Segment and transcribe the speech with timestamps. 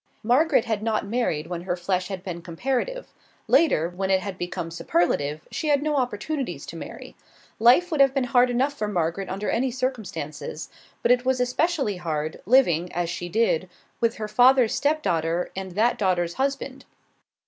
[0.23, 3.13] Margaret had not married when her flesh had been comparative;
[3.47, 7.15] later, when it had become superlative, she had no opportunities to marry.
[7.59, 10.69] Life would have been hard enough for Margaret under any circumstances,
[11.03, 13.69] but it was especially hard, living, as she did,
[13.99, 16.85] with her father's stepdaughter and that daughter's husband.